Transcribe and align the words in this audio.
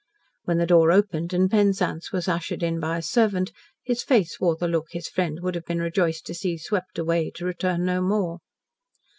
When 0.45 0.57
the 0.57 0.65
door 0.65 0.91
opened 0.91 1.31
and 1.31 1.47
Penzance 1.47 2.11
was 2.11 2.27
ushered 2.27 2.63
in 2.63 2.79
by 2.79 2.97
a 2.97 3.01
servant, 3.03 3.51
his 3.83 4.01
face 4.01 4.39
wore 4.39 4.55
the 4.55 4.67
look 4.67 4.87
his 4.89 5.07
friend 5.07 5.39
would 5.43 5.53
have 5.53 5.65
been 5.67 5.77
rejoiced 5.79 6.25
to 6.25 6.33
see 6.33 6.57
swept 6.57 6.97
away 6.97 7.29
to 7.35 7.45
return 7.45 7.85
no 7.85 8.01
more. 8.01 8.39